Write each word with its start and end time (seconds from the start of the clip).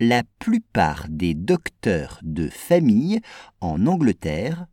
La 0.00 0.22
plupart 0.38 1.06
des 1.08 1.34
docteurs 1.34 2.20
de 2.22 2.48
famille 2.48 3.20
en 3.60 3.84
Angleterre 3.86 4.66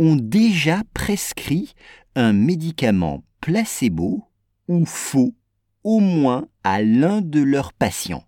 ont 0.00 0.16
déjà 0.16 0.82
prescrit 0.92 1.74
un 2.16 2.32
médicament 2.32 3.22
placebo 3.40 4.24
ou 4.66 4.84
faux 4.84 5.36
au 5.84 6.00
moins 6.00 6.48
à 6.64 6.82
l'un 6.82 7.20
de 7.20 7.40
leurs 7.40 7.72
patients. 7.72 8.24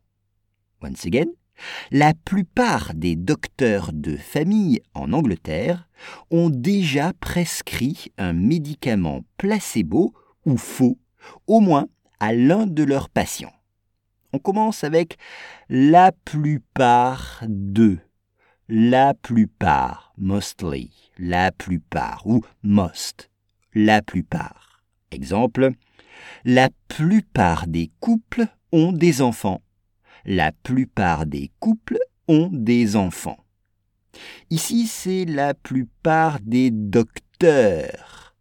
Once 0.80 1.04
again, 1.04 1.26
la 1.90 2.14
plupart 2.14 2.94
des 2.94 3.16
docteurs 3.16 3.90
de 3.92 4.16
famille 4.16 4.80
en 4.94 5.12
Angleterre 5.12 5.88
ont 6.30 6.50
déjà 6.50 7.12
prescrit 7.14 8.12
un 8.16 8.32
médicament 8.32 9.22
placebo 9.38 10.14
ou 10.46 10.56
faux 10.56 10.98
au 11.48 11.58
moins 11.58 11.88
à 12.20 12.32
l'un 12.32 12.66
de 12.66 12.84
leurs 12.84 13.08
patients. 13.08 13.52
On 14.34 14.40
commence 14.40 14.82
avec 14.82 15.16
la 15.68 16.10
plupart 16.10 17.44
de. 17.46 17.98
La 18.68 19.14
plupart, 19.14 20.12
mostly, 20.18 20.90
la 21.18 21.52
plupart 21.52 22.26
ou 22.26 22.44
most, 22.64 23.30
la 23.76 24.02
plupart. 24.02 24.82
Exemple, 25.12 25.70
la 26.44 26.68
plupart 26.88 27.68
des 27.68 27.92
couples 28.00 28.48
ont 28.72 28.90
des 28.90 29.22
enfants. 29.22 29.62
La 30.24 30.50
plupart 30.50 31.26
des 31.26 31.52
couples 31.60 32.00
ont 32.26 32.50
des 32.52 32.96
enfants. 32.96 33.38
Ici, 34.50 34.88
c'est 34.88 35.26
la 35.26 35.54
plupart 35.54 36.40
des 36.40 36.72
docteurs. 36.72 38.34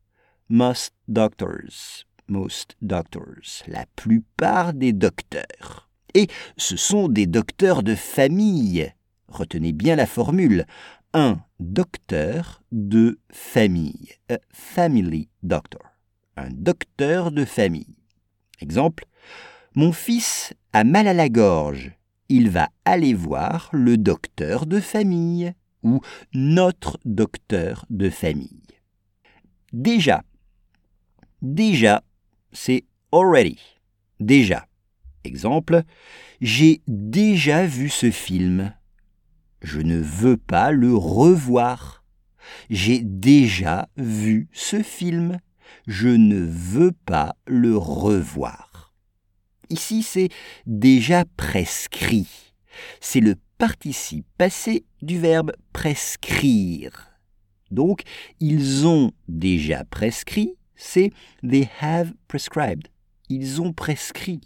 Most 0.50 0.95
doctors 1.07 2.07
most 2.27 2.75
doctors, 2.81 3.63
la 3.67 3.85
plupart 3.95 4.73
des 4.73 4.93
docteurs. 4.93 5.89
Et 6.13 6.27
ce 6.57 6.77
sont 6.77 7.07
des 7.07 7.25
docteurs 7.25 7.83
de 7.83 7.95
famille. 7.95 8.91
Retenez 9.27 9.73
bien 9.73 9.95
la 9.95 10.05
formule. 10.05 10.66
Un 11.13 11.39
docteur 11.59 12.61
de 12.71 13.19
famille. 13.31 14.09
A 14.29 14.38
family 14.51 15.29
doctor. 15.41 15.81
Un 16.38 16.49
docteur 16.51 17.31
de 17.31 17.45
famille. 17.45 17.97
Exemple. 18.59 19.05
Mon 19.75 19.91
fils 19.91 20.53
a 20.71 20.83
mal 20.83 21.07
à 21.07 21.13
la 21.13 21.29
gorge. 21.29 21.91
Il 22.29 22.49
va 22.49 22.69
aller 22.85 23.13
voir 23.13 23.69
le 23.73 23.97
docteur 23.97 24.66
de 24.66 24.79
famille 24.79 25.53
ou 25.83 26.01
notre 26.33 26.99
docteur 27.05 27.85
de 27.89 28.09
famille. 28.09 28.61
Déjà, 29.71 30.23
déjà, 31.41 32.03
c'est 32.53 32.85
already, 33.11 33.59
déjà. 34.19 34.67
Exemple, 35.23 35.83
j'ai 36.41 36.81
déjà 36.87 37.65
vu 37.65 37.89
ce 37.89 38.11
film. 38.11 38.73
Je 39.61 39.79
ne 39.79 39.97
veux 39.97 40.37
pas 40.37 40.71
le 40.71 40.95
revoir. 40.95 42.03
J'ai 42.69 43.00
déjà 43.00 43.88
vu 43.95 44.50
ce 44.51 44.83
film. 44.83 45.39
Je 45.88 46.09
ne 46.09 46.39
veux 46.39 46.91
pas 47.05 47.35
le 47.47 47.78
revoir. 47.78 48.94
Ici, 49.69 50.03
c'est 50.03 50.29
déjà 50.66 51.23
prescrit. 51.38 52.28
C'est 52.99 53.22
le 53.22 53.35
participe 53.57 54.28
passé 54.38 54.83
du 55.01 55.19
verbe 55.19 55.53
prescrire. 55.72 57.09
Donc, 57.72 58.01
ils 58.39 58.85
ont 58.85 59.11
déjà 59.28 59.85
prescrit 59.85 60.55
c'est 60.83 61.11
they 61.44 61.69
have 61.81 62.13
prescribed. 62.27 62.89
Ils 63.29 63.61
ont 63.61 63.71
prescrit. 63.71 64.41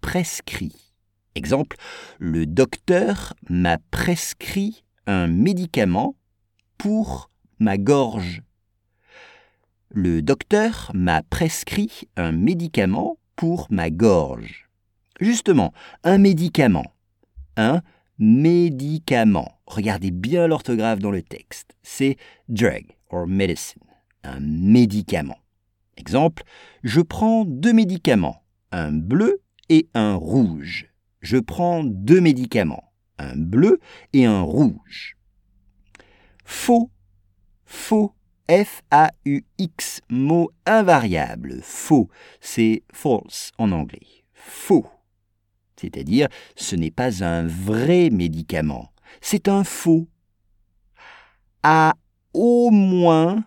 Prescrit. 0.00 0.94
Exemple, 1.34 1.76
le 2.18 2.46
docteur 2.46 3.34
m'a 3.50 3.78
prescrit 3.90 4.84
un 5.06 5.26
médicament 5.26 6.14
pour 6.78 7.30
ma 7.58 7.78
gorge. 7.78 8.42
Le 9.90 10.22
docteur 10.22 10.92
m'a 10.94 11.22
prescrit 11.22 12.08
un 12.16 12.30
médicament 12.30 13.18
pour 13.34 13.66
ma 13.70 13.90
gorge. 13.90 14.68
Justement, 15.20 15.72
un 16.04 16.18
médicament. 16.18 16.94
Un 17.56 17.82
médicament. 18.18 19.58
Regardez 19.66 20.12
bien 20.12 20.46
l'orthographe 20.46 21.00
dans 21.00 21.10
le 21.10 21.22
texte. 21.22 21.76
C'est 21.82 22.16
drug 22.48 22.84
or 23.10 23.26
medicine 23.26 23.87
médicament. 24.40 25.38
Exemple, 25.96 26.44
je 26.84 27.00
prends 27.00 27.44
deux 27.44 27.72
médicaments, 27.72 28.44
un 28.70 28.92
bleu 28.92 29.42
et 29.68 29.88
un 29.94 30.14
rouge. 30.14 30.86
Je 31.20 31.38
prends 31.38 31.82
deux 31.82 32.20
médicaments, 32.20 32.92
un 33.18 33.36
bleu 33.36 33.80
et 34.12 34.24
un 34.24 34.42
rouge. 34.42 35.16
Faux, 36.44 36.90
faux, 37.64 38.14
F-A-U-X, 38.48 40.00
mot 40.08 40.50
invariable, 40.64 41.58
faux, 41.62 42.08
c'est 42.40 42.82
false 42.92 43.52
en 43.58 43.72
anglais, 43.72 44.24
faux. 44.32 44.86
C'est-à-dire, 45.76 46.28
ce 46.56 46.74
n'est 46.74 46.90
pas 46.90 47.22
un 47.22 47.46
vrai 47.46 48.08
médicament, 48.10 48.90
c'est 49.20 49.48
un 49.48 49.64
faux. 49.64 50.08
À 51.62 51.94
au 52.32 52.70
moins 52.70 53.44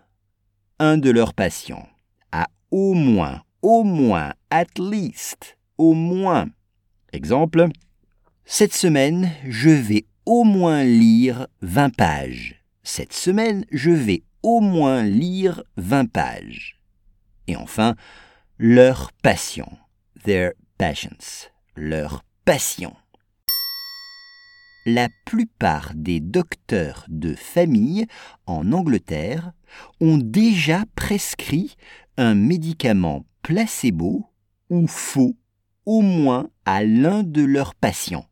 de 0.81 1.11
leurs 1.11 1.33
patients 1.35 1.87
a 2.31 2.47
au 2.71 2.93
moins, 2.93 3.43
au 3.61 3.83
moins, 3.83 4.33
at 4.49 4.79
least, 4.79 5.57
au 5.77 5.93
moins. 5.93 6.47
Exemple, 7.13 7.67
cette 8.45 8.73
semaine, 8.73 9.31
je 9.47 9.69
vais 9.69 10.05
au 10.25 10.43
moins 10.43 10.83
lire 10.83 11.47
20 11.61 11.95
pages. 11.95 12.63
Cette 12.81 13.13
semaine, 13.13 13.65
je 13.71 13.91
vais 13.91 14.23
au 14.41 14.59
moins 14.59 15.03
lire 15.03 15.63
20 15.77 16.09
pages. 16.11 16.79
Et 17.45 17.55
enfin, 17.55 17.95
leur 18.57 19.11
passion, 19.21 19.69
their 20.23 20.53
passions, 20.79 21.51
leur 21.75 22.23
passion 22.43 22.95
la 24.85 25.09
plupart 25.25 25.91
des 25.95 26.19
docteurs 26.19 27.05
de 27.07 27.35
famille 27.35 28.07
en 28.45 28.71
Angleterre 28.71 29.53
ont 29.99 30.17
déjà 30.17 30.85
prescrit 30.95 31.75
un 32.17 32.35
médicament 32.35 33.25
placebo 33.41 34.25
ou 34.69 34.87
faux 34.87 35.35
au 35.85 36.01
moins 36.01 36.49
à 36.65 36.83
l'un 36.83 37.23
de 37.23 37.43
leurs 37.43 37.75
patients. 37.75 38.25